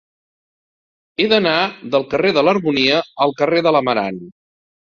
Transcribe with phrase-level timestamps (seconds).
[1.19, 1.53] He d'anar
[1.97, 4.23] del carrer de l'Harmonia al carrer de l'Amarant.